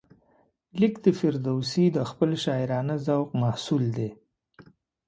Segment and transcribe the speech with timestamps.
[0.79, 4.09] لیک د فردوسي د خپل شاعرانه ذوق محصول دی.